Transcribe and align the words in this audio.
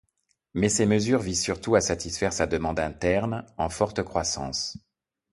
Mais 0.55 0.67
ces 0.67 0.87
mesures 0.87 1.19
visent 1.21 1.43
surtout 1.43 1.75
à 1.75 1.79
satisfaire 1.81 2.33
sa 2.33 2.47
demande 2.47 2.79
interne, 2.79 3.45
en 3.59 3.69
forte 3.69 4.01
croissance. 4.01 4.79